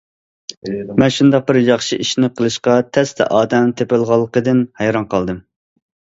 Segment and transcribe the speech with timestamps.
[1.01, 5.39] مەن شۇنداق بىر ياخشى ئىشنى قىلىشقا تەستە ئادەم تېپىلغانلىقىدىن ھەيران قالدىم.